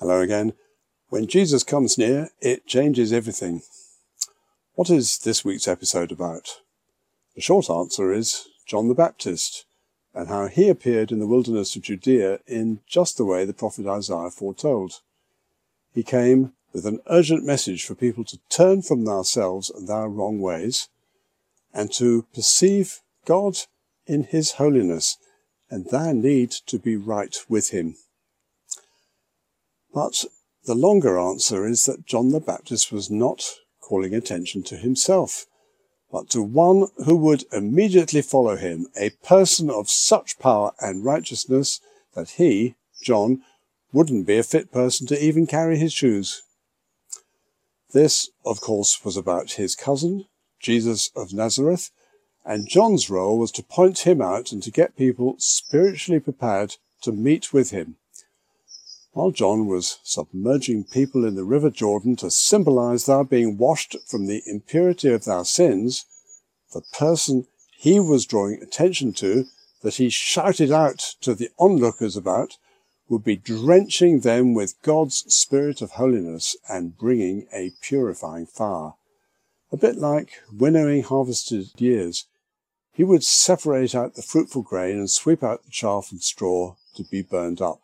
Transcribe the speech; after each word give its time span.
Hello 0.00 0.20
again. 0.20 0.52
When 1.08 1.26
Jesus 1.26 1.64
comes 1.64 1.98
near, 1.98 2.30
it 2.40 2.68
changes 2.68 3.12
everything. 3.12 3.62
What 4.74 4.90
is 4.90 5.18
this 5.18 5.44
week's 5.44 5.66
episode 5.66 6.12
about? 6.12 6.60
The 7.34 7.40
short 7.40 7.68
answer 7.68 8.12
is 8.12 8.46
John 8.64 8.86
the 8.86 8.94
Baptist 8.94 9.64
and 10.14 10.28
how 10.28 10.46
he 10.46 10.68
appeared 10.68 11.10
in 11.10 11.18
the 11.18 11.26
wilderness 11.26 11.74
of 11.74 11.82
Judea 11.82 12.38
in 12.46 12.78
just 12.86 13.16
the 13.16 13.24
way 13.24 13.44
the 13.44 13.52
prophet 13.52 13.88
Isaiah 13.88 14.30
foretold. 14.30 15.00
He 15.92 16.04
came 16.04 16.52
with 16.72 16.86
an 16.86 17.00
urgent 17.10 17.44
message 17.44 17.84
for 17.84 17.96
people 17.96 18.22
to 18.26 18.38
turn 18.48 18.82
from 18.82 19.04
themselves 19.04 19.68
and 19.68 19.88
their 19.88 20.08
wrong 20.08 20.40
ways 20.40 20.88
and 21.74 21.92
to 21.94 22.24
perceive 22.32 23.00
God 23.26 23.58
in 24.06 24.22
his 24.22 24.52
holiness 24.52 25.16
and 25.68 25.86
their 25.86 26.14
need 26.14 26.52
to 26.66 26.78
be 26.78 26.94
right 26.94 27.36
with 27.48 27.70
him. 27.70 27.96
But 30.00 30.26
the 30.62 30.76
longer 30.76 31.18
answer 31.18 31.66
is 31.66 31.86
that 31.86 32.06
John 32.06 32.28
the 32.28 32.38
Baptist 32.38 32.92
was 32.92 33.10
not 33.10 33.56
calling 33.80 34.14
attention 34.14 34.62
to 34.62 34.76
himself, 34.76 35.46
but 36.08 36.30
to 36.30 36.40
one 36.40 36.86
who 37.04 37.16
would 37.16 37.46
immediately 37.52 38.22
follow 38.22 38.54
him, 38.54 38.86
a 38.96 39.10
person 39.24 39.68
of 39.68 39.90
such 39.90 40.38
power 40.38 40.70
and 40.78 41.04
righteousness 41.04 41.80
that 42.14 42.30
he, 42.30 42.76
John, 43.02 43.42
wouldn't 43.92 44.24
be 44.24 44.38
a 44.38 44.44
fit 44.44 44.70
person 44.70 45.08
to 45.08 45.20
even 45.20 45.48
carry 45.48 45.76
his 45.76 45.94
shoes. 45.94 46.42
This, 47.92 48.30
of 48.44 48.60
course, 48.60 49.04
was 49.04 49.16
about 49.16 49.58
his 49.58 49.74
cousin, 49.74 50.26
Jesus 50.60 51.10
of 51.16 51.32
Nazareth, 51.32 51.90
and 52.44 52.68
John's 52.68 53.10
role 53.10 53.36
was 53.36 53.50
to 53.50 53.64
point 53.64 54.06
him 54.06 54.22
out 54.22 54.52
and 54.52 54.62
to 54.62 54.70
get 54.70 54.96
people 54.96 55.34
spiritually 55.38 56.20
prepared 56.20 56.76
to 57.02 57.10
meet 57.10 57.52
with 57.52 57.72
him. 57.72 57.96
While 59.18 59.32
John 59.32 59.66
was 59.66 59.98
submerging 60.04 60.84
people 60.84 61.24
in 61.24 61.34
the 61.34 61.42
river 61.42 61.70
Jordan 61.70 62.14
to 62.18 62.30
symbolize 62.30 63.06
their 63.06 63.24
being 63.24 63.58
washed 63.58 63.96
from 64.06 64.26
the 64.26 64.44
impurity 64.46 65.08
of 65.08 65.24
their 65.24 65.44
sins, 65.44 66.06
the 66.72 66.82
person 66.96 67.48
he 67.76 67.98
was 67.98 68.24
drawing 68.24 68.62
attention 68.62 69.12
to, 69.14 69.46
that 69.82 69.96
he 69.96 70.08
shouted 70.08 70.70
out 70.70 71.16
to 71.22 71.34
the 71.34 71.50
onlookers 71.58 72.16
about, 72.16 72.58
would 73.08 73.24
be 73.24 73.34
drenching 73.34 74.20
them 74.20 74.54
with 74.54 74.80
God's 74.82 75.24
spirit 75.34 75.82
of 75.82 75.90
holiness 75.90 76.56
and 76.68 76.96
bringing 76.96 77.48
a 77.52 77.72
purifying 77.80 78.46
fire. 78.46 78.92
A 79.72 79.76
bit 79.76 79.96
like 79.96 80.44
winnowing 80.52 81.02
harvested 81.02 81.70
years, 81.76 82.26
he 82.92 83.02
would 83.02 83.24
separate 83.24 83.96
out 83.96 84.14
the 84.14 84.22
fruitful 84.22 84.62
grain 84.62 84.96
and 84.96 85.10
sweep 85.10 85.42
out 85.42 85.64
the 85.64 85.72
chaff 85.72 86.12
and 86.12 86.22
straw 86.22 86.76
to 86.94 87.02
be 87.02 87.20
burned 87.20 87.60
up. 87.60 87.80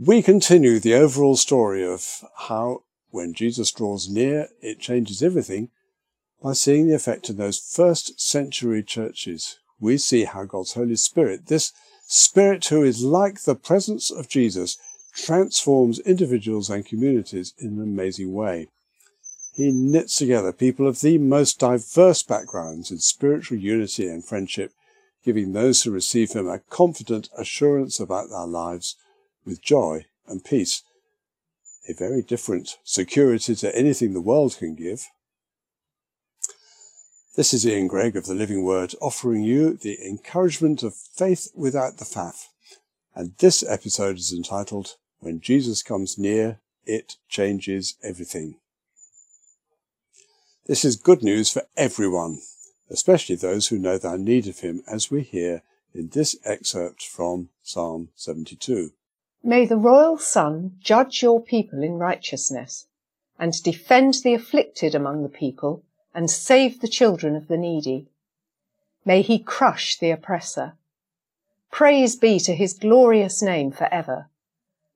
We 0.00 0.22
continue 0.22 0.78
the 0.78 0.94
overall 0.94 1.34
story 1.34 1.84
of 1.84 2.22
how, 2.36 2.84
when 3.10 3.34
Jesus 3.34 3.72
draws 3.72 4.08
near, 4.08 4.46
it 4.62 4.78
changes 4.78 5.24
everything 5.24 5.70
by 6.40 6.52
seeing 6.52 6.86
the 6.86 6.94
effect 6.94 7.28
in 7.28 7.36
those 7.36 7.58
first 7.58 8.20
century 8.20 8.84
churches. 8.84 9.58
We 9.80 9.98
see 9.98 10.22
how 10.22 10.44
God's 10.44 10.74
Holy 10.74 10.94
Spirit, 10.94 11.46
this 11.46 11.72
Spirit 12.06 12.64
who 12.66 12.84
is 12.84 13.02
like 13.02 13.42
the 13.42 13.56
presence 13.56 14.08
of 14.08 14.28
Jesus, 14.28 14.78
transforms 15.12 15.98
individuals 15.98 16.70
and 16.70 16.86
communities 16.86 17.52
in 17.58 17.70
an 17.70 17.82
amazing 17.82 18.32
way. 18.32 18.68
He 19.52 19.72
knits 19.72 20.14
together 20.14 20.52
people 20.52 20.86
of 20.86 21.00
the 21.00 21.18
most 21.18 21.58
diverse 21.58 22.22
backgrounds 22.22 22.92
in 22.92 23.00
spiritual 23.00 23.58
unity 23.58 24.06
and 24.06 24.24
friendship, 24.24 24.74
giving 25.24 25.54
those 25.54 25.82
who 25.82 25.90
receive 25.90 26.34
him 26.34 26.46
a 26.46 26.60
confident 26.60 27.30
assurance 27.36 27.98
about 27.98 28.28
their 28.30 28.46
lives 28.46 28.94
with 29.48 29.62
joy 29.62 30.04
and 30.26 30.44
peace, 30.44 30.82
a 31.88 31.94
very 31.94 32.22
different 32.22 32.76
security 32.84 33.54
to 33.54 33.74
anything 33.76 34.12
the 34.12 34.20
world 34.20 34.56
can 34.58 34.74
give. 34.74 35.08
This 37.34 37.54
is 37.54 37.66
Ian 37.66 37.86
Gregg 37.86 38.14
of 38.14 38.26
the 38.26 38.34
Living 38.34 38.62
Word 38.62 38.94
offering 39.00 39.42
you 39.42 39.74
the 39.74 39.98
encouragement 40.06 40.82
of 40.82 40.94
faith 40.94 41.50
without 41.54 41.96
the 41.96 42.04
faff. 42.04 42.48
And 43.14 43.32
this 43.38 43.64
episode 43.66 44.18
is 44.18 44.32
entitled 44.32 44.96
When 45.20 45.40
Jesus 45.40 45.82
Comes 45.82 46.18
Near, 46.18 46.60
It 46.84 47.16
Changes 47.28 47.94
Everything. 48.02 48.56
This 50.66 50.84
is 50.84 50.96
good 50.96 51.22
news 51.22 51.50
for 51.50 51.62
everyone, 51.76 52.40
especially 52.90 53.36
those 53.36 53.68
who 53.68 53.78
know 53.78 53.96
their 53.96 54.18
need 54.18 54.46
of 54.46 54.58
Him, 54.58 54.82
as 54.86 55.10
we 55.10 55.22
hear 55.22 55.62
in 55.94 56.10
this 56.10 56.36
excerpt 56.44 57.02
from 57.02 57.48
Psalm 57.62 58.10
72. 58.14 58.92
May 59.42 59.66
the 59.66 59.76
royal 59.76 60.18
Son 60.18 60.76
judge 60.80 61.22
your 61.22 61.40
people 61.40 61.82
in 61.82 61.94
righteousness, 61.94 62.86
and 63.38 63.62
defend 63.62 64.14
the 64.24 64.34
afflicted 64.34 64.94
among 64.94 65.22
the 65.22 65.28
people, 65.28 65.84
and 66.14 66.30
save 66.30 66.80
the 66.80 66.88
children 66.88 67.36
of 67.36 67.46
the 67.46 67.56
needy. 67.56 68.08
May 69.04 69.22
he 69.22 69.38
crush 69.38 69.96
the 69.96 70.10
oppressor. 70.10 70.74
Praise 71.70 72.16
be 72.16 72.40
to 72.40 72.54
his 72.54 72.74
glorious 72.74 73.40
name 73.40 73.70
for 73.70 73.92
ever. 73.92 74.28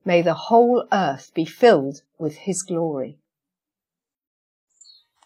May 0.05 0.23
the 0.23 0.35
whole 0.35 0.87
earth 0.93 1.31
be 1.35 1.45
filled 1.45 2.03
with 2.19 2.39
his 2.39 2.63
glory. 2.63 3.19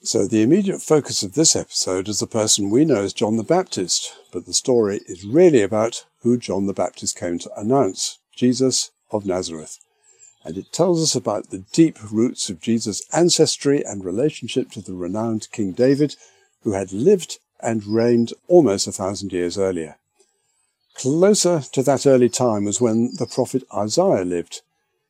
So, 0.02 0.26
the 0.26 0.42
immediate 0.42 0.82
focus 0.82 1.22
of 1.22 1.34
this 1.34 1.56
episode 1.56 2.06
is 2.06 2.20
the 2.20 2.26
person 2.26 2.70
we 2.70 2.84
know 2.84 3.02
as 3.02 3.12
John 3.12 3.38
the 3.38 3.42
Baptist, 3.42 4.12
but 4.30 4.44
the 4.44 4.52
story 4.52 5.00
is 5.06 5.24
really 5.24 5.62
about 5.62 6.04
who 6.20 6.36
John 6.36 6.66
the 6.66 6.74
Baptist 6.74 7.16
came 7.16 7.38
to 7.40 7.50
announce 7.58 8.18
Jesus 8.30 8.90
of 9.10 9.26
Nazareth. 9.26 9.78
And 10.44 10.56
it 10.56 10.72
tells 10.72 11.02
us 11.02 11.14
about 11.14 11.50
the 11.50 11.64
deep 11.72 11.98
roots 12.12 12.48
of 12.48 12.60
Jesus' 12.60 13.02
ancestry 13.12 13.84
and 13.84 14.04
relationship 14.04 14.70
to 14.72 14.80
the 14.80 14.94
renowned 14.94 15.48
King 15.50 15.72
David, 15.72 16.16
who 16.62 16.72
had 16.72 16.92
lived 16.92 17.38
and 17.60 17.84
reigned 17.86 18.32
almost 18.48 18.86
a 18.86 18.92
thousand 18.92 19.32
years 19.32 19.58
earlier. 19.58 19.96
Closer 20.94 21.60
to 21.72 21.82
that 21.82 22.06
early 22.06 22.28
time 22.28 22.64
was 22.64 22.80
when 22.80 23.14
the 23.16 23.26
prophet 23.26 23.64
Isaiah 23.74 24.24
lived. 24.24 24.62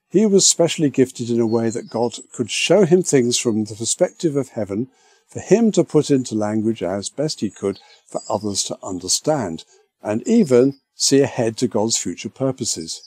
He 0.08 0.26
was 0.26 0.46
specially 0.46 0.90
gifted 0.90 1.30
in 1.30 1.40
a 1.40 1.46
way 1.46 1.70
that 1.70 1.90
God 1.90 2.14
could 2.32 2.50
show 2.50 2.84
him 2.84 3.02
things 3.02 3.38
from 3.38 3.64
the 3.64 3.74
perspective 3.74 4.36
of 4.36 4.50
heaven 4.50 4.88
for 5.28 5.40
him 5.40 5.72
to 5.72 5.84
put 5.84 6.10
into 6.10 6.34
language 6.34 6.82
as 6.82 7.08
best 7.08 7.40
he 7.40 7.50
could 7.50 7.78
for 8.06 8.22
others 8.28 8.62
to 8.64 8.78
understand, 8.82 9.64
and 10.02 10.26
even 10.26 10.80
see 10.94 11.20
ahead 11.20 11.56
to 11.58 11.68
God's 11.68 11.96
future 11.96 12.28
purposes. 12.28 13.05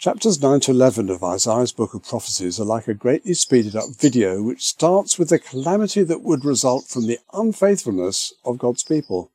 Chapters 0.00 0.40
9 0.40 0.60
to 0.60 0.70
11 0.70 1.10
of 1.10 1.22
Isaiah's 1.22 1.72
book 1.72 1.92
of 1.92 2.04
prophecies 2.04 2.58
are 2.58 2.64
like 2.64 2.88
a 2.88 2.94
greatly 2.94 3.34
speeded 3.34 3.76
up 3.76 3.90
video 3.98 4.42
which 4.42 4.64
starts 4.64 5.18
with 5.18 5.28
the 5.28 5.38
calamity 5.38 6.02
that 6.04 6.22
would 6.22 6.42
result 6.42 6.86
from 6.88 7.06
the 7.06 7.18
unfaithfulness 7.34 8.32
of 8.42 8.56
God's 8.56 8.82
people. 8.82 9.30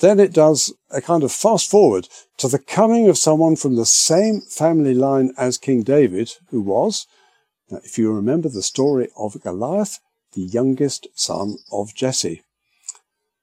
Then 0.00 0.20
it 0.20 0.34
does 0.34 0.74
a 0.90 1.00
kind 1.00 1.22
of 1.22 1.32
fast 1.32 1.70
forward 1.70 2.06
to 2.36 2.48
the 2.48 2.58
coming 2.58 3.08
of 3.08 3.16
someone 3.16 3.56
from 3.56 3.76
the 3.76 3.86
same 3.86 4.42
family 4.42 4.92
line 4.92 5.32
as 5.38 5.56
King 5.56 5.82
David, 5.84 6.32
who 6.50 6.60
was, 6.60 7.06
now, 7.70 7.78
if 7.82 7.96
you 7.96 8.12
remember 8.12 8.50
the 8.50 8.62
story 8.62 9.08
of 9.16 9.42
Goliath, 9.42 10.00
the 10.34 10.42
youngest 10.42 11.06
son 11.14 11.56
of 11.72 11.94
Jesse. 11.94 12.42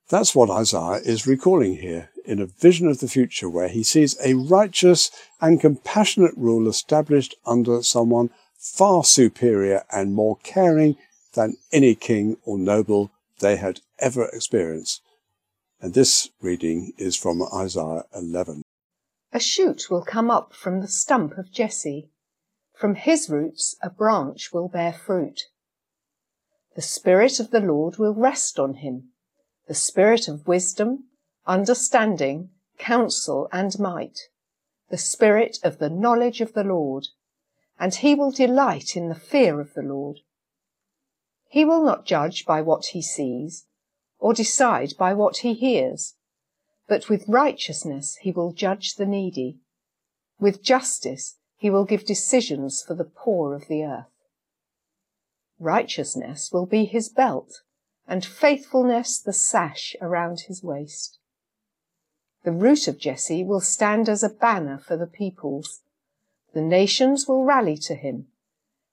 That's 0.09 0.35
what 0.35 0.51
Isaiah 0.51 1.01
is 1.03 1.25
recalling 1.25 1.77
here 1.77 2.11
in 2.29 2.39
a 2.39 2.45
vision 2.45 2.87
of 2.87 2.99
the 2.99 3.07
future 3.07 3.49
where 3.49 3.67
he 3.67 3.81
sees 3.81 4.15
a 4.23 4.35
righteous 4.35 5.09
and 5.41 5.59
compassionate 5.59 6.37
rule 6.37 6.67
established 6.69 7.35
under 7.43 7.81
someone 7.81 8.29
far 8.55 9.03
superior 9.03 9.83
and 9.91 10.13
more 10.13 10.37
caring 10.43 10.95
than 11.33 11.57
any 11.71 11.95
king 11.95 12.37
or 12.45 12.57
noble 12.57 13.11
they 13.39 13.55
had 13.55 13.81
ever 13.97 14.25
experienced. 14.27 15.01
And 15.81 15.93
this 15.93 16.29
reading 16.39 16.93
is 16.97 17.15
from 17.15 17.41
Isaiah 17.53 18.03
11. 18.15 18.61
A 19.33 19.39
shoot 19.39 19.89
will 19.89 20.03
come 20.03 20.29
up 20.29 20.53
from 20.53 20.81
the 20.81 20.87
stump 20.87 21.37
of 21.37 21.51
Jesse. 21.51 22.11
From 22.75 22.93
his 22.95 23.29
roots 23.29 23.75
a 23.81 23.89
branch 23.89 24.53
will 24.53 24.67
bear 24.67 24.93
fruit. 24.93 25.47
The 26.75 26.81
Spirit 26.83 27.39
of 27.39 27.49
the 27.49 27.59
Lord 27.59 27.97
will 27.97 28.13
rest 28.13 28.59
on 28.59 28.75
him, 28.75 29.09
the 29.67 29.73
Spirit 29.73 30.27
of 30.27 30.47
wisdom 30.47 31.05
understanding, 31.49 32.51
counsel, 32.77 33.49
and 33.51 33.79
might, 33.79 34.19
the 34.89 34.97
spirit 34.97 35.57
of 35.63 35.79
the 35.79 35.89
knowledge 35.89 36.41
of 36.41 36.53
the 36.53 36.63
Lord, 36.63 37.07
and 37.79 37.95
he 37.95 38.13
will 38.13 38.29
delight 38.29 38.95
in 38.95 39.09
the 39.09 39.15
fear 39.15 39.59
of 39.59 39.73
the 39.73 39.81
Lord. 39.81 40.19
He 41.49 41.65
will 41.65 41.83
not 41.83 42.05
judge 42.05 42.45
by 42.45 42.61
what 42.61 42.87
he 42.87 43.01
sees, 43.01 43.65
or 44.19 44.31
decide 44.31 44.93
by 44.97 45.15
what 45.15 45.37
he 45.37 45.55
hears, 45.55 46.13
but 46.87 47.09
with 47.09 47.27
righteousness 47.27 48.17
he 48.21 48.31
will 48.31 48.53
judge 48.53 48.95
the 48.95 49.07
needy. 49.07 49.57
With 50.39 50.61
justice 50.61 51.37
he 51.57 51.71
will 51.71 51.83
give 51.83 52.05
decisions 52.05 52.83
for 52.83 52.93
the 52.93 53.05
poor 53.05 53.55
of 53.55 53.67
the 53.67 53.83
earth. 53.83 54.05
Righteousness 55.59 56.51
will 56.53 56.67
be 56.67 56.85
his 56.85 57.09
belt, 57.09 57.61
and 58.07 58.23
faithfulness 58.23 59.19
the 59.19 59.33
sash 59.33 59.95
around 59.99 60.41
his 60.41 60.63
waist. 60.63 61.17
The 62.49 62.55
root 62.55 62.87
of 62.87 62.97
Jesse 62.97 63.43
will 63.43 63.61
stand 63.61 64.09
as 64.09 64.23
a 64.23 64.29
banner 64.29 64.79
for 64.79 64.97
the 64.97 65.05
peoples. 65.05 65.81
The 66.55 66.63
nations 66.63 67.27
will 67.27 67.43
rally 67.43 67.77
to 67.77 67.93
him, 67.93 68.25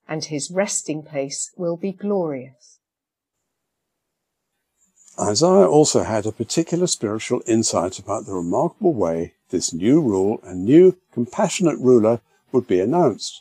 and 0.06 0.22
his 0.22 0.50
resting 0.50 1.02
place 1.02 1.52
will 1.56 1.78
be 1.78 1.90
glorious. 1.90 2.80
Isaiah 5.18 5.66
also 5.66 6.02
had 6.02 6.26
a 6.26 6.32
particular 6.32 6.86
spiritual 6.86 7.40
insight 7.46 7.98
about 7.98 8.26
the 8.26 8.34
remarkable 8.34 8.92
way 8.92 9.32
this 9.48 9.72
new 9.72 10.02
rule 10.02 10.38
and 10.42 10.66
new 10.66 10.98
compassionate 11.14 11.78
ruler 11.78 12.20
would 12.52 12.66
be 12.66 12.80
announced. 12.80 13.40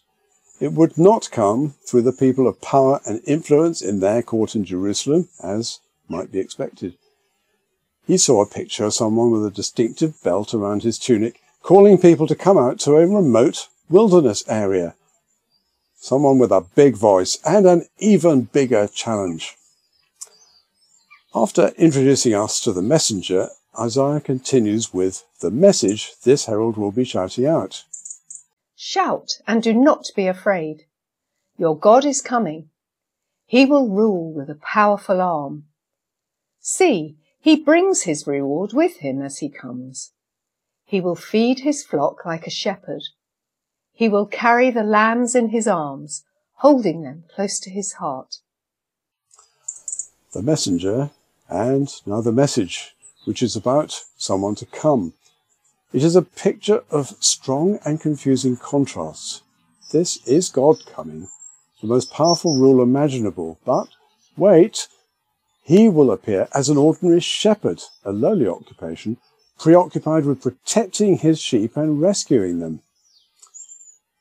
It 0.62 0.72
would 0.72 0.98
not 0.98 1.30
come 1.30 1.74
through 1.86 2.04
the 2.04 2.14
people 2.14 2.48
of 2.48 2.62
power 2.62 3.02
and 3.06 3.22
influence 3.26 3.82
in 3.82 4.00
their 4.00 4.24
court 4.24 4.56
in 4.56 4.64
Jerusalem, 4.64 5.28
as 5.44 5.82
might 6.08 6.32
be 6.32 6.40
expected. 6.40 6.98
He 8.08 8.18
saw 8.18 8.42
a 8.42 8.46
picture 8.46 8.86
of 8.86 8.94
someone 8.94 9.32
with 9.32 9.46
a 9.46 9.52
distinctive 9.52 10.22
belt 10.24 10.54
around 10.54 10.84
his 10.84 11.00
tunic, 11.00 11.42
calling 11.64 11.98
people 11.98 12.28
to 12.28 12.36
come 12.36 12.58
out 12.58 12.80
to 12.82 12.96
a 12.96 13.08
remote 13.08 13.68
wilderness 13.90 14.44
area. 14.48 14.96
Someone 15.96 16.38
with 16.38 16.52
a 16.52 16.66
big 16.76 16.96
voice 16.96 17.40
and 17.44 17.66
an 17.66 17.88
even 17.98 18.44
bigger 18.44 18.88
challenge. 18.88 19.58
After 21.34 21.70
introducing 21.78 22.36
us 22.36 22.60
to 22.62 22.72
the 22.72 22.84
messenger, 22.84 23.50
Isaiah 23.78 24.22
continues 24.22 24.94
with 24.94 25.26
the 25.42 25.52
message 25.52 26.14
this 26.24 26.46
herald 26.46 26.78
will 26.78 26.92
be 26.92 27.04
shouting 27.04 27.48
out. 27.48 27.84
Shout 28.76 29.40
and 29.48 29.64
do 29.64 29.74
not 29.74 30.06
be 30.16 30.28
afraid. 30.28 30.86
Your 31.58 31.78
God 31.78 32.06
is 32.06 32.22
coming. 32.22 32.70
He 33.48 33.66
will 33.66 33.90
rule 33.90 34.32
with 34.32 34.50
a 34.50 34.56
powerful 34.56 35.22
arm. 35.22 35.66
See, 36.60 37.16
he 37.46 37.56
brings 37.56 38.02
his 38.02 38.26
reward 38.26 38.74
with 38.74 38.98
him 38.98 39.22
as 39.22 39.38
he 39.38 39.48
comes. 39.48 40.14
He 40.84 41.00
will 41.00 41.16
feed 41.16 41.60
his 41.60 41.84
flock 41.84 42.26
like 42.26 42.48
a 42.48 42.50
shepherd. 42.50 43.04
He 43.94 44.10
will 44.10 44.26
carry 44.26 44.72
the 44.72 44.82
lambs 44.82 45.36
in 45.36 45.50
his 45.50 45.68
arms, 45.68 46.24
holding 46.56 47.04
them 47.04 47.26
close 47.36 47.60
to 47.60 47.70
his 47.70 47.94
heart. 47.94 48.38
The 50.34 50.42
messenger 50.42 51.12
and 51.48 51.88
now 52.08 52.20
the 52.20 52.32
message, 52.32 52.96
which 53.26 53.44
is 53.44 53.56
about 53.56 54.06
someone 54.18 54.56
to 54.56 54.66
come. 54.66 55.14
It 55.94 56.02
is 56.02 56.16
a 56.16 56.24
picture 56.24 56.84
of 56.90 57.16
strong 57.20 57.78
and 57.86 58.02
confusing 58.02 58.58
contrasts. 58.58 59.44
This 59.92 60.18
is 60.26 60.50
God 60.50 60.78
coming, 60.88 61.28
the 61.80 61.88
most 61.88 62.12
powerful 62.12 62.60
ruler 62.60 62.82
imaginable, 62.82 63.60
but 63.64 63.90
wait, 64.36 64.88
he 65.66 65.90
will 65.90 66.12
appear 66.12 66.48
as 66.54 66.70
an 66.70 66.78
ordinary 66.78 67.20
shepherd, 67.20 67.82
a 68.04 68.12
lowly 68.12 68.48
occupation, 68.48 69.18
preoccupied 69.58 70.24
with 70.24 70.44
protecting 70.44 71.18
his 71.18 71.42
sheep 71.42 71.76
and 71.76 72.00
rescuing 72.00 72.60
them. 72.60 72.82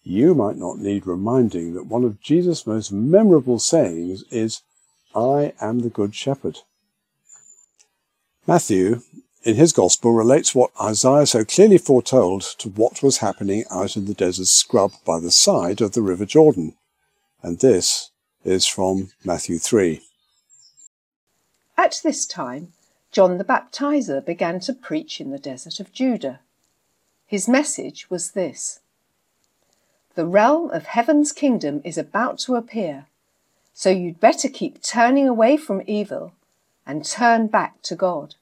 You 0.02 0.34
might 0.34 0.56
not 0.56 0.78
need 0.78 1.06
reminding 1.06 1.74
that 1.74 1.86
one 1.86 2.02
of 2.02 2.20
Jesus' 2.22 2.66
most 2.66 2.92
memorable 2.92 3.58
sayings 3.58 4.24
is, 4.30 4.62
I 5.14 5.52
am 5.60 5.80
the 5.80 5.90
good 5.90 6.14
shepherd. 6.14 6.60
Matthew, 8.46 9.02
in 9.42 9.56
his 9.56 9.72
Gospel, 9.72 10.12
relates 10.12 10.54
what 10.54 10.70
Isaiah 10.80 11.26
so 11.26 11.44
clearly 11.44 11.76
foretold 11.76 12.42
to 12.56 12.70
what 12.70 13.02
was 13.02 13.18
happening 13.18 13.64
out 13.70 13.98
in 13.98 14.06
the 14.06 14.14
desert 14.14 14.46
scrub 14.46 14.92
by 15.04 15.20
the 15.20 15.30
side 15.30 15.82
of 15.82 15.92
the 15.92 16.00
River 16.00 16.24
Jordan. 16.24 16.74
And 17.42 17.58
this 17.58 18.10
is 18.44 18.66
from 18.66 19.10
Matthew 19.22 19.58
3. 19.58 20.00
At 21.76 22.00
this 22.02 22.24
time, 22.26 22.72
John 23.10 23.38
the 23.38 23.44
Baptizer 23.44 24.24
began 24.24 24.60
to 24.60 24.72
preach 24.72 25.20
in 25.20 25.30
the 25.30 25.38
desert 25.38 25.80
of 25.80 25.92
Judah. 25.92 26.40
His 27.26 27.48
message 27.48 28.08
was 28.10 28.32
this 28.32 28.80
The 30.14 30.26
realm 30.26 30.70
of 30.70 30.86
heaven's 30.86 31.32
kingdom 31.32 31.80
is 31.84 31.98
about 31.98 32.38
to 32.40 32.54
appear, 32.54 33.06
so 33.72 33.90
you'd 33.90 34.20
better 34.20 34.48
keep 34.48 34.82
turning 34.82 35.28
away 35.28 35.56
from 35.56 35.82
evil 35.86 36.32
and 36.86 37.04
turn 37.04 37.48
back 37.48 37.82
to 37.82 37.96
God. 37.96 38.36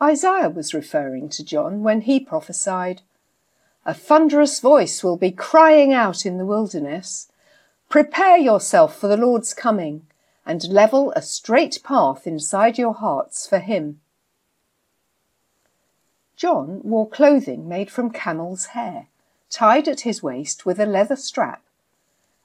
Isaiah 0.00 0.50
was 0.50 0.74
referring 0.74 1.28
to 1.30 1.44
John 1.44 1.82
when 1.82 2.02
he 2.02 2.20
prophesied, 2.20 3.02
A 3.84 3.94
thunderous 3.94 4.60
voice 4.60 5.02
will 5.02 5.16
be 5.16 5.32
crying 5.32 5.92
out 5.92 6.26
in 6.26 6.38
the 6.38 6.46
wilderness, 6.46 7.30
Prepare 7.88 8.36
yourself 8.36 8.98
for 8.98 9.08
the 9.08 9.16
Lord's 9.16 9.54
coming, 9.54 10.06
and 10.46 10.68
level 10.68 11.12
a 11.16 11.20
straight 11.20 11.82
path 11.82 12.26
inside 12.26 12.78
your 12.78 12.94
hearts 12.94 13.46
for 13.46 13.58
him. 13.58 14.00
John 16.36 16.80
wore 16.84 17.08
clothing 17.08 17.68
made 17.68 17.90
from 17.90 18.10
camel's 18.10 18.66
hair, 18.66 19.08
tied 19.50 19.88
at 19.88 20.00
his 20.00 20.22
waist 20.22 20.64
with 20.64 20.78
a 20.78 20.86
leather 20.86 21.16
strap, 21.16 21.62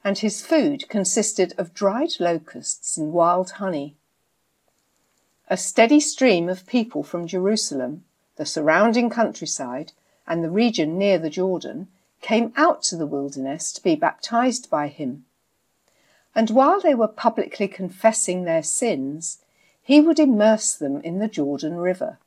and 0.03 0.17
his 0.17 0.41
food 0.41 0.89
consisted 0.89 1.53
of 1.57 1.73
dried 1.73 2.19
locusts 2.19 2.97
and 2.97 3.13
wild 3.13 3.51
honey. 3.51 3.95
A 5.47 5.57
steady 5.57 5.99
stream 5.99 6.49
of 6.49 6.65
people 6.65 7.03
from 7.03 7.27
Jerusalem, 7.27 8.05
the 8.37 8.45
surrounding 8.45 9.09
countryside, 9.09 9.91
and 10.25 10.43
the 10.43 10.49
region 10.49 10.97
near 10.97 11.19
the 11.19 11.29
Jordan 11.29 11.89
came 12.21 12.53
out 12.55 12.81
to 12.83 12.95
the 12.95 13.05
wilderness 13.05 13.71
to 13.73 13.83
be 13.83 13.95
baptized 13.95 14.69
by 14.69 14.87
him. 14.87 15.25
And 16.33 16.49
while 16.49 16.79
they 16.79 16.95
were 16.95 17.07
publicly 17.07 17.67
confessing 17.67 18.43
their 18.43 18.63
sins, 18.63 19.39
he 19.81 19.99
would 19.99 20.19
immerse 20.19 20.73
them 20.73 21.01
in 21.01 21.19
the 21.19 21.27
Jordan 21.27 21.77
River. 21.77 22.19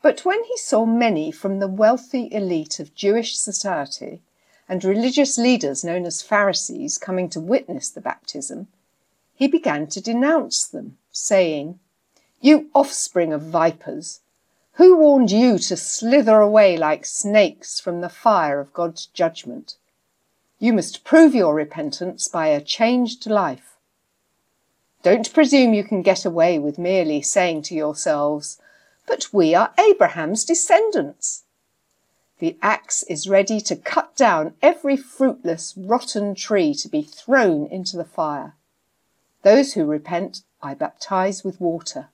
But 0.00 0.24
when 0.24 0.42
he 0.44 0.56
saw 0.56 0.84
many 0.84 1.30
from 1.30 1.58
the 1.58 1.68
wealthy 1.68 2.28
elite 2.32 2.80
of 2.80 2.94
Jewish 2.94 3.36
society 3.36 4.20
and 4.68 4.84
religious 4.84 5.38
leaders 5.38 5.84
known 5.84 6.06
as 6.06 6.22
Pharisees 6.22 6.98
coming 6.98 7.28
to 7.30 7.40
witness 7.40 7.90
the 7.90 8.00
baptism, 8.00 8.68
he 9.34 9.46
began 9.46 9.86
to 9.88 10.00
denounce 10.00 10.66
them, 10.66 10.98
saying, 11.10 11.78
You 12.40 12.70
offspring 12.74 13.32
of 13.32 13.42
vipers, 13.42 14.20
who 14.72 14.96
warned 14.96 15.30
you 15.30 15.58
to 15.58 15.76
slither 15.76 16.40
away 16.40 16.76
like 16.76 17.04
snakes 17.04 17.78
from 17.78 18.00
the 18.00 18.08
fire 18.08 18.58
of 18.58 18.72
God's 18.72 19.06
judgment? 19.06 19.76
You 20.62 20.72
must 20.72 21.02
prove 21.02 21.34
your 21.34 21.56
repentance 21.56 22.28
by 22.28 22.46
a 22.46 22.60
changed 22.60 23.26
life. 23.26 23.78
Don't 25.02 25.34
presume 25.34 25.74
you 25.74 25.82
can 25.82 26.02
get 26.02 26.24
away 26.24 26.56
with 26.56 26.78
merely 26.78 27.20
saying 27.20 27.62
to 27.62 27.74
yourselves, 27.74 28.60
But 29.04 29.32
we 29.32 29.56
are 29.56 29.74
Abraham's 29.76 30.44
descendants. 30.44 31.42
The 32.38 32.56
axe 32.62 33.02
is 33.02 33.28
ready 33.28 33.60
to 33.60 33.74
cut 33.74 34.14
down 34.14 34.54
every 34.62 34.96
fruitless, 34.96 35.74
rotten 35.76 36.36
tree 36.36 36.74
to 36.74 36.88
be 36.88 37.02
thrown 37.02 37.66
into 37.66 37.96
the 37.96 38.04
fire. 38.04 38.54
Those 39.42 39.72
who 39.72 39.84
repent 39.84 40.42
I 40.62 40.74
baptize 40.74 41.42
with 41.42 41.60
water. 41.60 42.10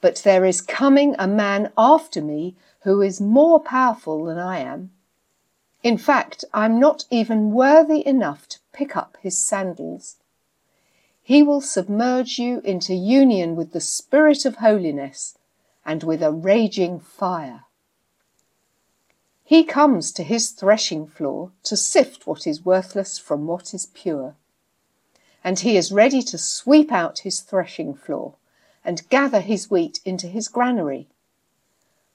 But 0.00 0.16
there 0.24 0.44
is 0.44 0.60
coming 0.60 1.14
a 1.16 1.28
man 1.28 1.70
after 1.78 2.20
me 2.20 2.56
who 2.80 3.00
is 3.02 3.20
more 3.20 3.60
powerful 3.60 4.24
than 4.24 4.36
I 4.36 4.58
am. 4.58 4.90
In 5.86 5.98
fact, 5.98 6.44
I'm 6.52 6.80
not 6.80 7.04
even 7.12 7.52
worthy 7.52 8.04
enough 8.04 8.48
to 8.48 8.58
pick 8.72 8.96
up 8.96 9.16
his 9.22 9.38
sandals. 9.38 10.16
He 11.22 11.44
will 11.44 11.60
submerge 11.60 12.40
you 12.40 12.60
into 12.64 12.92
union 12.92 13.54
with 13.54 13.70
the 13.70 13.80
Spirit 13.80 14.44
of 14.44 14.56
holiness 14.56 15.38
and 15.84 16.02
with 16.02 16.24
a 16.24 16.32
raging 16.32 16.98
fire. 16.98 17.66
He 19.44 19.62
comes 19.62 20.10
to 20.14 20.24
his 20.24 20.50
threshing 20.50 21.06
floor 21.06 21.52
to 21.62 21.76
sift 21.76 22.26
what 22.26 22.48
is 22.48 22.64
worthless 22.64 23.16
from 23.16 23.46
what 23.46 23.72
is 23.72 23.86
pure 23.86 24.34
and 25.44 25.60
he 25.60 25.76
is 25.76 25.92
ready 25.92 26.20
to 26.22 26.36
sweep 26.36 26.90
out 26.90 27.20
his 27.20 27.38
threshing 27.38 27.94
floor 27.94 28.34
and 28.84 29.08
gather 29.10 29.38
his 29.38 29.70
wheat 29.70 30.00
into 30.04 30.26
his 30.26 30.48
granary. 30.48 31.06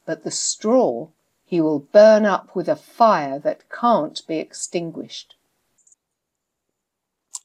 But 0.06 0.26
the 0.26 0.32
straw 0.32 1.08
he 1.52 1.60
will 1.60 1.80
burn 1.80 2.26
up 2.26 2.56
with 2.56 2.70
a 2.70 2.78
fire 2.78 3.38
that 3.38 3.70
can't 3.70 4.26
be 4.26 4.38
extinguished. 4.38 5.36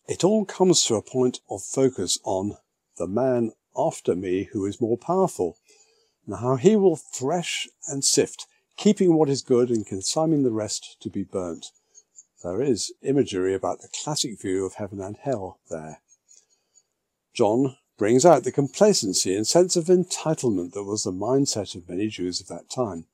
It 0.07 0.23
all 0.23 0.45
comes 0.45 0.85
to 0.85 0.95
a 0.95 1.03
point 1.03 1.41
of 1.51 1.65
focus 1.65 2.17
on 2.23 2.57
the 2.99 3.09
man 3.09 3.51
after 3.77 4.15
me 4.15 4.45
who 4.53 4.65
is 4.65 4.81
more 4.81 4.97
powerful, 4.97 5.57
and 6.25 6.37
how 6.37 6.55
he 6.55 6.77
will 6.77 6.95
thresh 6.95 7.67
and 7.89 8.05
sift, 8.05 8.47
keeping 8.77 9.17
what 9.17 9.29
is 9.29 9.43
good 9.43 9.71
and 9.71 9.85
consigning 9.85 10.45
the 10.45 10.53
rest 10.53 10.99
to 11.01 11.11
be 11.11 11.25
burnt. 11.25 11.67
There 12.45 12.63
is 12.63 12.93
imagery 13.03 13.55
about 13.55 13.81
the 13.81 13.89
classic 14.05 14.41
view 14.41 14.65
of 14.65 14.75
heaven 14.75 15.01
and 15.01 15.17
hell 15.17 15.59
there. 15.69 16.01
John 17.35 17.77
brings 17.99 18.25
out 18.25 18.45
the 18.45 18.53
complacency 18.53 19.35
and 19.35 19.49
sense 19.49 19.75
of 19.75 19.87
entitlement 19.87 20.75
that 20.75 20.85
was 20.85 21.03
the 21.03 21.11
mindset 21.11 21.75
of 21.75 21.89
many 21.89 22.07
Jews 22.07 22.41
of 22.41 22.47
that 22.47 22.71
time. 22.71 23.07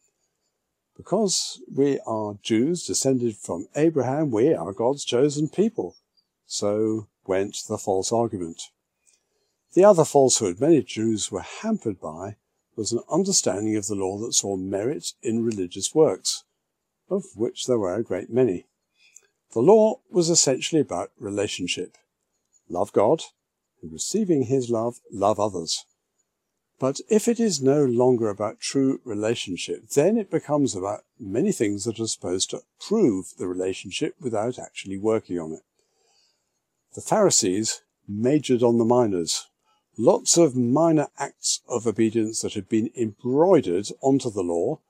Because 1.03 1.61
we 1.69 1.99
are 2.07 2.39
Jews 2.45 2.87
descended 2.87 3.37
from 3.37 3.67
Abraham, 3.75 4.31
we 4.31 4.55
are 4.55 4.73
God's 4.73 5.05
chosen 5.05 5.49
people. 5.49 5.97
So 6.47 7.09
went 7.27 7.57
the 7.69 7.77
false 7.77 8.13
argument. 8.13 8.63
The 9.75 9.83
other 9.83 10.05
falsehood 10.05 10.61
many 10.61 10.81
Jews 10.81 11.33
were 11.33 11.43
hampered 11.43 12.01
by 12.01 12.37
was 12.77 12.93
an 12.93 13.01
understanding 13.11 13.75
of 13.75 13.89
the 13.89 13.97
law 13.97 14.17
that 14.19 14.35
saw 14.35 14.57
merit 14.57 15.15
in 15.23 15.45
religious 15.45 15.93
works 15.93 16.45
of 17.11 17.25
which 17.35 17.67
there 17.67 17.81
were 17.81 17.97
a 17.97 18.05
great 18.05 18.31
many. 18.31 18.67
The 19.55 19.61
law 19.61 20.03
was 20.09 20.31
essentially 20.31 20.81
about 20.81 21.11
relationship. 21.19 21.97
Love 22.69 22.93
God, 22.93 23.23
and 23.83 23.93
receiving 23.93 24.45
his 24.45 24.71
love, 24.71 25.01
love 25.11 25.41
others. 25.41 25.85
But 26.83 27.01
if 27.09 27.29
it 27.29 27.39
is 27.39 27.63
no 27.63 27.85
longer 27.85 28.29
about 28.29 28.59
true 28.59 29.01
relationship, 29.05 29.91
then 29.91 30.19
it 30.19 30.33
becomes 30.33 30.75
about 30.75 31.05
many 31.17 31.53
things 31.53 31.85
that 31.85 32.01
are 32.01 32.09
supposed 32.09 32.51
to 32.51 32.65
prove 32.81 33.35
the 33.39 33.47
relationship 33.47 34.17
without 34.21 34.59
actually 34.59 34.99
working 34.99 35.39
on 35.39 35.53
it. 35.53 35.63
The 36.97 37.01
Pharisees 37.01 37.83
majored 38.09 38.65
on 38.65 38.79
the 38.79 38.85
minors. 38.85 39.47
Lots 39.97 40.37
of 40.37 40.57
minor 40.57 41.07
acts 41.21 41.61
of 41.69 41.87
obedience 41.87 42.41
that 42.41 42.55
had 42.55 42.69
been 42.69 42.91
embroidered 42.97 43.87
onto 44.01 44.29
the 44.29 44.43
law, 44.43 44.81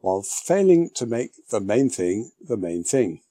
while 0.00 0.20
failing 0.20 0.90
to 0.96 1.06
make 1.06 1.30
the 1.48 1.60
main 1.60 1.88
thing 1.88 2.32
the 2.46 2.58
main 2.58 2.84
thing. 2.84 3.22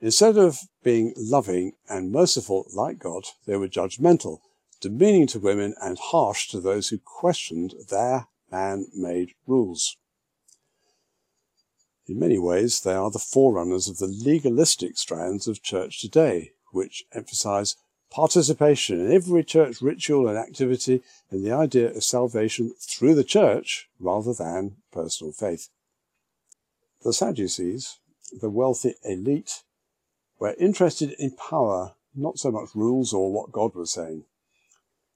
Instead 0.00 0.38
of 0.38 0.60
being 0.82 1.12
loving 1.18 1.74
and 1.90 2.10
merciful 2.10 2.66
like 2.72 2.98
God, 2.98 3.26
they 3.44 3.58
were 3.58 3.68
judgmental, 3.68 4.40
demeaning 4.82 5.28
to 5.28 5.38
women 5.38 5.74
and 5.80 5.96
harsh 5.98 6.48
to 6.48 6.60
those 6.60 6.88
who 6.88 6.98
questioned 6.98 7.72
their 7.88 8.26
man-made 8.50 9.30
rules. 9.46 9.96
In 12.06 12.18
many 12.18 12.38
ways, 12.38 12.80
they 12.80 12.92
are 12.92 13.10
the 13.10 13.20
forerunners 13.20 13.88
of 13.88 13.98
the 13.98 14.08
legalistic 14.08 14.98
strands 14.98 15.46
of 15.46 15.62
church 15.62 16.00
today, 16.00 16.50
which 16.72 17.04
emphasize 17.14 17.76
participation 18.10 19.00
in 19.00 19.12
every 19.12 19.44
church 19.44 19.80
ritual 19.80 20.28
and 20.28 20.36
activity 20.36 21.00
and 21.30 21.44
the 21.44 21.52
idea 21.52 21.90
of 21.94 22.02
salvation 22.02 22.74
through 22.78 23.14
the 23.14 23.24
church 23.24 23.88
rather 24.00 24.34
than 24.34 24.76
personal 24.92 25.32
faith. 25.32 25.68
The 27.02 27.12
Sadducees, 27.12 27.98
the 28.40 28.50
wealthy 28.50 28.94
elite, 29.04 29.62
were 30.38 30.56
interested 30.58 31.14
in 31.18 31.36
power, 31.36 31.94
not 32.14 32.38
so 32.38 32.50
much 32.50 32.74
rules 32.74 33.12
or 33.12 33.32
what 33.32 33.52
God 33.52 33.74
was 33.74 33.92
saying. 33.92 34.24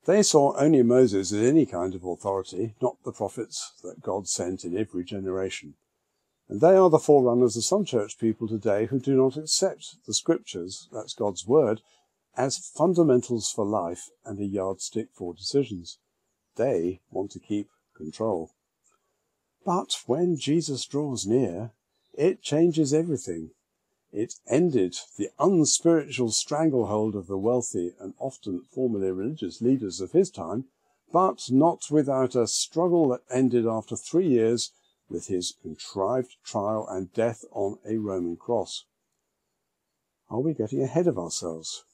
They 0.07 0.23
saw 0.23 0.57
only 0.57 0.83
Moses 0.83 1.33
as 1.33 1.43
any 1.43 1.67
kind 1.67 1.93
of 1.95 2.05
authority, 2.05 2.77
not 2.81 3.03
the 3.05 3.11
prophets 3.11 3.73
that 3.83 4.03
God 4.03 4.29
sent 4.29 4.65
in 4.65 4.77
every 4.77 5.03
generation. 5.03 5.75
And 6.49 6.61
they 6.61 6.77
are 6.77 6.89
the 6.89 7.01
forerunners 7.01 7.57
of 7.57 7.65
some 7.65 7.85
church 7.85 8.17
people 8.19 8.47
today 8.47 8.87
who 8.87 9.01
do 9.01 9.17
not 9.17 9.37
accept 9.37 9.97
the 10.07 10.15
scriptures, 10.15 10.89
that's 10.93 11.13
God's 11.13 11.45
word, 11.45 11.81
as 12.37 12.57
fundamentals 12.57 13.51
for 13.51 13.65
life 13.65 14.11
and 14.25 14.39
a 14.39 14.45
yardstick 14.45 15.09
for 15.13 15.35
decisions. 15.35 15.99
They 16.55 17.01
want 17.11 17.33
to 17.33 17.41
keep 17.41 17.69
control. 17.97 18.53
But 19.65 20.03
when 20.07 20.37
Jesus 20.37 20.87
draws 20.87 21.27
near, 21.27 21.73
it 22.15 22.43
changes 22.43 22.95
everything. 22.95 23.51
It 24.19 24.37
ended 24.47 24.97
the 25.19 25.29
unspiritual 25.39 26.31
stranglehold 26.31 27.15
of 27.15 27.27
the 27.27 27.37
wealthy 27.37 27.95
and 28.01 28.15
often 28.19 28.63
formerly 28.63 29.11
religious 29.11 29.61
leaders 29.61 30.01
of 30.01 30.13
his 30.13 30.31
time, 30.31 30.71
but 31.13 31.51
not 31.51 31.91
without 31.91 32.35
a 32.35 32.47
struggle 32.47 33.09
that 33.11 33.25
ended 33.29 33.67
after 33.67 33.95
three 33.95 34.27
years 34.27 34.73
with 35.11 35.27
his 35.27 35.53
contrived 35.61 36.37
trial 36.43 36.89
and 36.89 37.13
death 37.13 37.45
on 37.53 37.79
a 37.85 37.99
Roman 37.99 38.39
cross. 38.39 38.87
Are 40.31 40.41
we 40.41 40.55
getting 40.55 40.83
ahead 40.83 41.07
of 41.07 41.19
ourselves? 41.19 41.85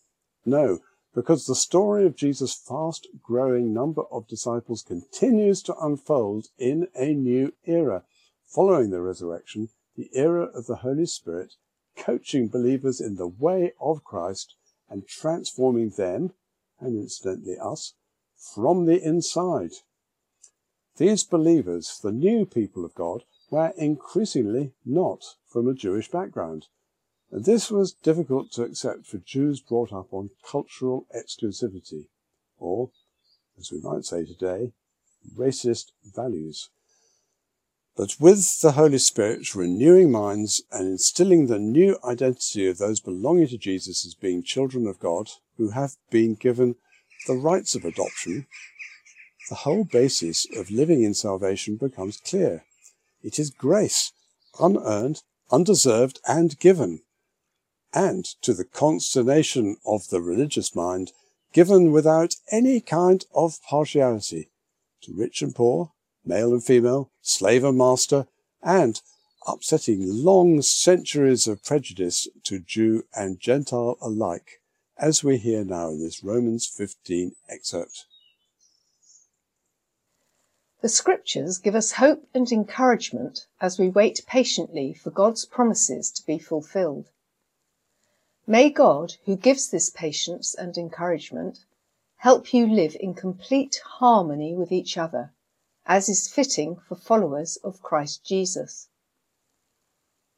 No, 0.44 0.78
because 1.16 1.46
the 1.46 1.56
story 1.56 2.06
of 2.06 2.14
Jesus' 2.14 2.54
fast 2.54 3.08
growing 3.20 3.74
number 3.74 4.02
of 4.12 4.28
disciples 4.28 4.84
continues 4.84 5.60
to 5.64 5.76
unfold 5.76 6.50
in 6.56 6.86
a 6.94 7.14
new 7.14 7.52
era 7.64 8.04
following 8.46 8.90
the 8.90 9.00
resurrection, 9.00 9.70
the 9.96 10.08
era 10.12 10.44
of 10.44 10.66
the 10.66 10.76
Holy 10.76 11.06
Spirit 11.06 11.56
coaching 11.96 12.48
believers 12.48 13.00
in 13.00 13.16
the 13.16 13.28
way 13.28 13.72
of 13.80 14.04
Christ 14.04 14.54
and 14.88 15.06
transforming 15.06 15.90
them, 15.90 16.32
and 16.80 16.96
incidentally 16.96 17.56
us, 17.58 17.94
from 18.54 18.86
the 18.86 19.02
inside. 19.02 19.72
These 20.96 21.24
believers, 21.24 21.98
the 22.02 22.12
new 22.12 22.44
people 22.44 22.84
of 22.84 22.94
God, 22.94 23.24
were 23.50 23.72
increasingly 23.76 24.72
not 24.84 25.24
from 25.46 25.68
a 25.68 25.74
Jewish 25.74 26.10
background. 26.10 26.66
And 27.30 27.44
this 27.44 27.70
was 27.70 27.94
difficult 27.94 28.52
to 28.52 28.62
accept 28.62 29.06
for 29.06 29.18
Jews 29.18 29.60
brought 29.60 29.92
up 29.92 30.12
on 30.12 30.30
cultural 30.50 31.06
exclusivity, 31.16 32.08
or, 32.58 32.90
as 33.58 33.72
we 33.72 33.80
might 33.80 34.04
say 34.04 34.24
today, 34.24 34.72
racist 35.34 35.92
values. 36.04 36.68
But 37.94 38.16
with 38.18 38.60
the 38.60 38.72
Holy 38.72 38.98
Spirit 38.98 39.54
renewing 39.54 40.10
minds 40.10 40.62
and 40.72 40.88
instilling 40.88 41.46
the 41.46 41.58
new 41.58 41.98
identity 42.02 42.66
of 42.66 42.78
those 42.78 43.00
belonging 43.00 43.48
to 43.48 43.58
Jesus 43.58 44.06
as 44.06 44.14
being 44.14 44.42
children 44.42 44.86
of 44.86 44.98
God 44.98 45.30
who 45.58 45.70
have 45.70 45.96
been 46.10 46.34
given 46.34 46.76
the 47.26 47.34
rights 47.34 47.74
of 47.74 47.84
adoption, 47.84 48.46
the 49.50 49.56
whole 49.56 49.84
basis 49.84 50.46
of 50.56 50.70
living 50.70 51.02
in 51.02 51.12
salvation 51.12 51.76
becomes 51.76 52.16
clear. 52.16 52.64
It 53.22 53.38
is 53.38 53.50
grace, 53.50 54.12
unearned, 54.58 55.22
undeserved, 55.50 56.18
and 56.26 56.58
given. 56.58 57.02
And 57.92 58.24
to 58.40 58.54
the 58.54 58.64
consternation 58.64 59.76
of 59.84 60.08
the 60.08 60.22
religious 60.22 60.74
mind, 60.74 61.12
given 61.52 61.92
without 61.92 62.36
any 62.50 62.80
kind 62.80 63.26
of 63.34 63.62
partiality 63.68 64.48
to 65.02 65.12
rich 65.12 65.42
and 65.42 65.54
poor, 65.54 65.92
male 66.24 66.52
and 66.52 66.64
female, 66.64 67.10
slave 67.20 67.64
and 67.64 67.76
master, 67.76 68.26
and 68.62 69.00
upsetting 69.46 70.00
long 70.04 70.62
centuries 70.62 71.48
of 71.48 71.64
prejudice 71.64 72.28
to 72.44 72.60
Jew 72.60 73.04
and 73.14 73.40
Gentile 73.40 73.98
alike, 74.00 74.60
as 74.96 75.24
we 75.24 75.36
hear 75.36 75.64
now 75.64 75.88
in 75.88 76.00
this 76.00 76.22
Romans 76.22 76.66
15 76.66 77.34
excerpt. 77.48 78.06
The 80.80 80.88
scriptures 80.88 81.58
give 81.58 81.74
us 81.74 81.92
hope 81.92 82.26
and 82.34 82.50
encouragement 82.50 83.46
as 83.60 83.78
we 83.78 83.88
wait 83.88 84.24
patiently 84.26 84.92
for 84.92 85.10
God's 85.10 85.44
promises 85.44 86.10
to 86.10 86.26
be 86.26 86.38
fulfilled. 86.38 87.10
May 88.46 88.70
God, 88.70 89.14
who 89.24 89.36
gives 89.36 89.70
this 89.70 89.90
patience 89.90 90.54
and 90.54 90.76
encouragement, 90.76 91.64
help 92.16 92.52
you 92.52 92.66
live 92.66 92.96
in 92.98 93.14
complete 93.14 93.80
harmony 93.84 94.54
with 94.54 94.72
each 94.72 94.98
other 94.98 95.32
as 95.86 96.08
is 96.08 96.28
fitting 96.28 96.76
for 96.76 96.94
followers 96.94 97.56
of 97.64 97.82
Christ 97.82 98.24
Jesus. 98.24 98.88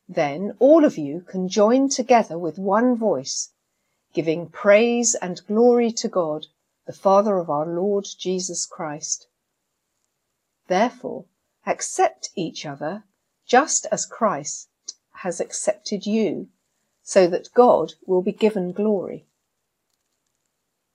Then 0.09 0.57
all 0.59 0.85
of 0.85 0.99
you 0.99 1.21
can 1.21 1.49
join 1.49 1.89
together 1.89 2.39
with 2.39 2.59
one 2.59 2.97
voice, 2.97 3.51
giving 4.13 4.49
praise 4.49 5.15
and 5.15 5.47
glory 5.47 5.93
to 5.93 6.09
God, 6.09 6.47
the 6.87 6.93
Father 6.93 7.39
of 7.39 7.51
our 7.51 7.67
Lord 7.67 8.07
Jesus 8.19 8.67
Christ. 8.67 9.27
Therefore, 10.67 11.25
accept 11.67 12.31
each 12.35 12.65
other 12.65 13.05
just 13.47 13.87
as 13.93 14.07
Christ 14.07 14.69
has 15.13 15.41
accepted 15.41 16.07
you, 16.07 16.49
so 17.03 17.27
that 17.27 17.53
God 17.55 17.95
will 18.07 18.23
be 18.23 18.33
given 18.33 18.73
glory. 18.73 19.27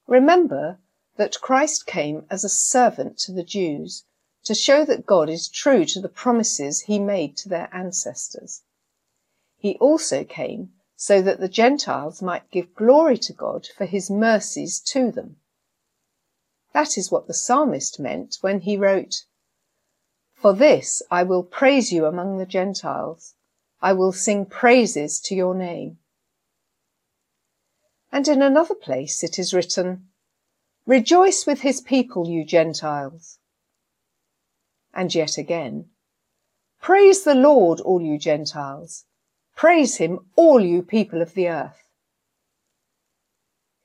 Remember 0.08 0.80
that 1.18 1.42
Christ 1.42 1.86
came 1.86 2.26
as 2.30 2.44
a 2.44 2.50
servant 2.50 3.18
to 3.20 3.32
the 3.32 3.44
Jews 3.44 4.06
to 4.44 4.56
show 4.56 4.86
that 4.86 5.06
God 5.06 5.30
is 5.30 5.48
true 5.48 5.86
to 5.86 6.00
the 6.00 6.10
promises 6.10 6.82
he 6.82 7.00
made 7.00 7.38
to 7.38 7.50
their 7.50 7.70
ancestors. 7.74 8.64
He 9.58 9.76
also 9.78 10.24
came 10.24 10.74
so 10.96 11.22
that 11.22 11.40
the 11.40 11.48
Gentiles 11.50 12.22
might 12.22 12.52
give 12.52 12.76
glory 12.76 13.18
to 13.18 13.34
God 13.34 13.68
for 13.78 13.86
his 13.86 14.10
mercies 14.10 14.80
to 14.82 15.12
them. 15.12 15.38
That 16.74 16.98
is 16.98 17.12
what 17.12 17.28
the 17.28 17.34
psalmist 17.34 18.00
meant 18.00 18.38
when 18.42 18.62
he 18.62 18.78
wrote, 18.78 19.24
For 20.34 20.54
this 20.54 21.02
I 21.10 21.24
will 21.24 21.44
praise 21.44 21.92
you 21.92 22.06
among 22.06 22.38
the 22.38 22.46
Gentiles. 22.46 23.36
I 23.82 23.94
will 23.94 24.12
sing 24.12 24.46
praises 24.46 25.20
to 25.22 25.36
your 25.36 25.56
name. 25.56 26.00
And 28.12 28.28
in 28.28 28.42
another 28.42 28.76
place 28.76 29.24
it 29.24 29.40
is 29.40 29.54
written, 29.54 30.10
Rejoice 30.86 31.46
with 31.46 31.62
his 31.62 31.82
people, 31.82 32.28
you 32.28 32.44
Gentiles. 32.44 33.39
And 34.94 35.14
yet 35.14 35.38
again, 35.38 35.90
Praise 36.82 37.24
the 37.24 37.36
Lord, 37.36 37.80
all 37.82 38.02
you 38.02 38.18
Gentiles. 38.18 39.06
Praise 39.56 39.98
him, 39.98 40.20
all 40.36 40.64
you 40.64 40.82
people 40.82 41.22
of 41.22 41.34
the 41.34 41.50
earth. 41.50 41.88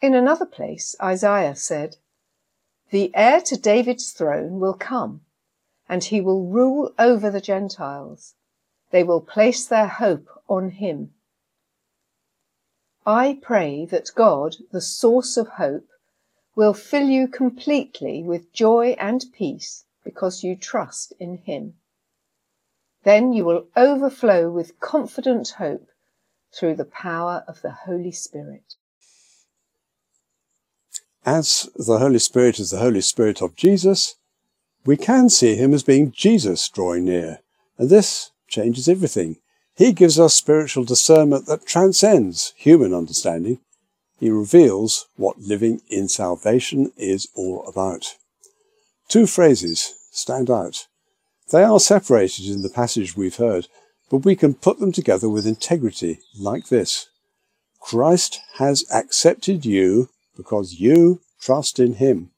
In 0.01 0.15
another 0.15 0.47
place, 0.47 0.95
Isaiah 1.03 1.57
said, 1.57 1.97
The 2.91 3.11
heir 3.15 3.41
to 3.43 3.57
David's 3.57 4.13
throne 4.13 4.61
will 4.61 4.75
come, 4.75 5.23
and 5.89 6.05
he 6.05 6.21
will 6.21 6.47
rule 6.47 6.93
over 6.99 7.31
the 7.31 7.41
Gentiles. 7.41 8.35
They 8.91 9.03
will 9.03 9.21
place 9.21 9.67
their 9.67 9.89
hope 9.89 10.29
on 10.49 10.71
him. 10.71 11.15
I 13.05 13.39
pray 13.43 13.85
that 13.87 14.15
God, 14.15 14.57
the 14.71 14.81
source 14.81 15.37
of 15.37 15.49
hope, 15.49 15.89
will 16.55 16.73
fill 16.73 17.09
you 17.09 17.27
completely 17.27 18.23
with 18.23 18.53
joy 18.53 18.95
and 18.99 19.25
peace 19.33 19.85
because 20.05 20.45
you 20.45 20.55
trust 20.55 21.13
in 21.19 21.39
him. 21.39 21.75
Then 23.05 23.33
you 23.33 23.45
will 23.45 23.67
overflow 23.77 24.51
with 24.51 24.81
confident 24.81 25.55
hope 25.59 25.89
through 26.55 26.77
the 26.77 26.85
power 26.85 27.45
of 27.49 27.63
the 27.63 27.73
Holy 27.73 28.13
Spirit. 28.13 28.75
As 31.27 31.69
the 31.75 31.99
Holy 31.99 32.19
Spirit 32.19 32.59
is 32.59 32.71
the 32.71 32.79
Holy 32.79 33.01
Spirit 33.01 33.41
of 33.41 33.57
Jesus, 33.57 34.17
we 34.85 34.97
can 34.97 35.31
see 35.31 35.57
him 35.57 35.73
as 35.73 35.83
being 35.83 36.13
Jesus 36.13 36.69
drawing 36.69 37.07
near, 37.07 37.41
and 37.79 37.89
this 37.89 38.31
changes 38.47 38.89
everything. 38.89 39.37
He 39.75 39.93
gives 39.93 40.21
us 40.21 40.35
spiritual 40.35 40.85
discernment 40.85 41.47
that 41.47 41.67
transcends 41.67 42.53
human 42.57 42.95
understanding. 42.95 43.59
He 44.21 44.31
reveals 44.31 45.07
what 45.17 45.41
living 45.41 45.81
in 45.89 46.09
salvation 46.09 46.93
is 46.97 47.29
all 47.35 47.67
about. 47.67 48.17
Two 49.15 49.29
phrases 49.29 49.95
stand 50.11 50.51
out. 50.51 50.89
They 51.53 51.63
are 51.63 51.79
separated 51.79 52.47
in 52.47 52.63
the 52.63 52.69
passage 52.69 53.17
we've 53.17 53.37
heard, 53.37 53.69
but 54.11 54.25
we 54.25 54.35
can 54.35 54.55
put 54.55 54.81
them 54.81 54.91
together 54.91 55.29
with 55.29 55.47
integrity 55.47 56.19
like 56.37 56.67
this. 56.67 57.09
Christ 57.79 58.41
has 58.55 58.85
accepted 58.93 59.65
you 59.65 60.09
because 60.37 60.81
you 60.81 61.21
trust 61.41 61.79
in 61.79 61.95
him. 61.95 62.33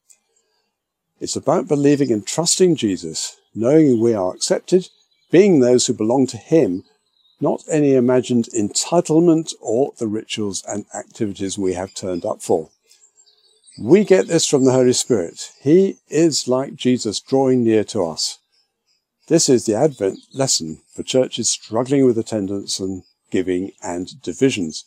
It's 1.19 1.35
about 1.35 1.67
believing 1.67 2.13
and 2.13 2.27
trusting 2.27 2.77
Jesus, 2.77 3.39
knowing 3.55 3.99
we 3.99 4.13
are 4.13 4.35
accepted, 4.35 4.91
being 5.31 5.61
those 5.61 5.87
who 5.87 5.95
belong 5.95 6.27
to 6.27 6.37
him, 6.37 6.85
not 7.41 7.65
any 7.71 7.95
imagined 7.95 8.51
entitlement 8.55 9.55
or 9.63 9.95
the 9.97 10.09
rituals 10.09 10.63
and 10.69 10.85
activities 10.95 11.57
we 11.57 11.73
have 11.73 11.95
turned 11.95 12.27
up 12.27 12.43
for. 12.43 12.69
We 13.79 14.05
get 14.05 14.27
this 14.27 14.47
from 14.47 14.65
the 14.65 14.73
Holy 14.73 14.95
Spirit. 14.95 15.53
He 15.61 15.99
is 16.09 16.49
like 16.49 16.77
Jesus 16.77 17.21
drawing 17.21 17.63
near 17.63 17.85
to 17.85 18.07
us. 18.07 18.39
This 19.29 19.51
is 19.51 19.67
the 19.67 19.75
Advent 19.75 20.21
lesson 20.33 20.81
for 20.95 21.03
churches 21.03 21.51
struggling 21.51 22.07
with 22.07 22.17
attendance 22.17 22.81
and 22.81 23.03
giving 23.31 23.73
and 23.83 24.23
divisions. 24.23 24.87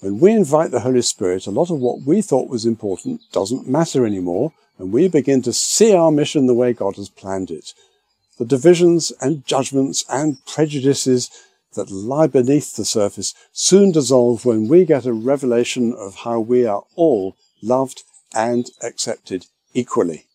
When 0.00 0.20
we 0.20 0.32
invite 0.32 0.70
the 0.70 0.80
Holy 0.80 1.00
Spirit, 1.00 1.46
a 1.46 1.50
lot 1.50 1.70
of 1.70 1.78
what 1.78 2.02
we 2.02 2.20
thought 2.20 2.50
was 2.50 2.66
important 2.66 3.22
doesn't 3.32 3.66
matter 3.66 4.04
anymore, 4.04 4.52
and 4.76 4.92
we 4.92 5.08
begin 5.08 5.40
to 5.40 5.54
see 5.54 5.94
our 5.94 6.10
mission 6.10 6.46
the 6.46 6.52
way 6.52 6.74
God 6.74 6.96
has 6.96 7.08
planned 7.08 7.50
it. 7.50 7.72
The 8.36 8.44
divisions 8.44 9.12
and 9.22 9.46
judgments 9.46 10.04
and 10.10 10.44
prejudices 10.44 11.30
that 11.72 11.90
lie 11.90 12.26
beneath 12.26 12.76
the 12.76 12.84
surface 12.84 13.32
soon 13.52 13.92
dissolve 13.92 14.44
when 14.44 14.68
we 14.68 14.84
get 14.84 15.06
a 15.06 15.14
revelation 15.14 15.94
of 15.94 16.16
how 16.16 16.38
we 16.38 16.66
are 16.66 16.84
all 16.96 17.34
loved 17.64 18.04
and 18.34 18.70
accepted 18.82 19.46
equally. 19.72 20.26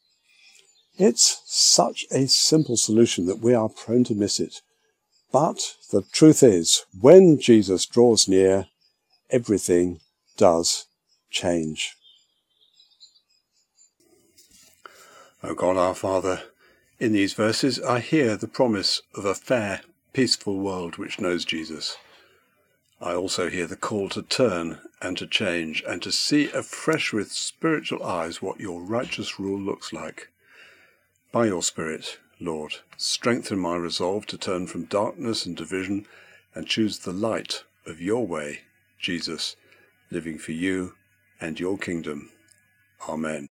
It's 0.98 1.42
such 1.46 2.06
a 2.12 2.28
simple 2.28 2.76
solution 2.76 3.26
that 3.28 3.40
we 3.40 3.54
are 3.54 3.70
prone 3.70 4.04
to 4.06 4.16
miss 4.16 4.40
it. 4.40 4.62
But 5.32 5.76
the 5.92 6.02
truth 6.12 6.44
is, 6.44 6.86
when 7.00 7.40
Jesus 7.40 7.86
draws 7.86 8.28
near, 8.28 8.68
everything 9.30 10.00
does 10.38 10.86
change. 11.30 11.96
O 15.42 15.54
God 15.54 15.78
our 15.78 15.96
Father, 15.96 16.42
in 17.00 17.14
these 17.14 17.34
verses 17.34 17.80
I 17.80 18.00
hear 18.02 18.36
the 18.36 18.48
promise 18.48 19.02
of 19.16 19.24
a 19.24 19.36
fair, 19.36 19.82
peaceful 20.12 20.58
world 20.58 20.98
which 20.98 21.20
knows 21.20 21.46
Jesus. 21.46 21.96
I 23.02 23.14
also 23.14 23.50
hear 23.50 23.66
the 23.66 23.78
call 23.78 24.10
to 24.10 24.22
turn 24.22 24.80
and 25.02 25.18
to 25.18 25.26
change 25.26 25.82
and 25.88 26.02
to 26.02 26.12
see 26.12 26.52
afresh 26.52 27.14
with 27.14 27.32
spiritual 27.32 28.04
eyes 28.04 28.42
what 28.42 28.60
your 28.60 28.82
righteous 28.82 29.40
rule 29.40 29.60
looks 29.60 29.94
like. 29.94 30.28
By 31.32 31.46
your 31.46 31.64
Spirit, 31.64 32.18
Lord, 32.42 32.76
strengthen 32.98 33.60
my 33.60 33.78
resolve 33.78 34.26
to 34.28 34.38
turn 34.38 34.68
from 34.68 34.84
darkness 34.86 35.46
and 35.46 35.56
division 35.56 36.08
and 36.54 36.68
choose 36.68 37.00
the 37.00 37.14
light 37.14 37.64
of 37.86 38.02
your 38.02 38.28
way, 38.28 38.62
Jesus, 39.00 39.56
living 40.12 40.38
for 40.38 40.52
you 40.52 40.96
and 41.40 41.58
your 41.58 41.78
kingdom. 41.78 42.32
Amen. 43.08 43.48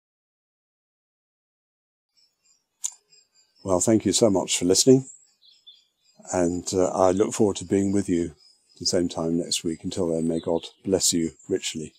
Well, 3.64 3.80
thank 3.80 4.04
you 4.04 4.12
so 4.12 4.28
much 4.28 4.58
for 4.58 4.66
listening, 4.66 5.06
and 6.32 6.66
uh, 6.74 6.90
I 6.90 7.12
look 7.12 7.32
forward 7.32 7.56
to 7.56 7.64
being 7.64 7.92
with 7.92 8.08
you 8.08 8.34
the 8.78 8.86
same 8.86 9.08
time 9.08 9.38
next 9.38 9.64
week. 9.64 9.84
Until 9.84 10.08
then, 10.08 10.28
may 10.28 10.40
God 10.40 10.62
bless 10.84 11.12
you 11.12 11.32
richly. 11.48 11.94